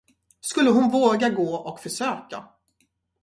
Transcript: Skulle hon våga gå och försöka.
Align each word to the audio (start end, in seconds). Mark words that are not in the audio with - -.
Skulle 0.41 0.69
hon 0.71 0.89
våga 0.91 1.29
gå 1.29 1.55
och 1.55 1.79
försöka. 1.79 2.43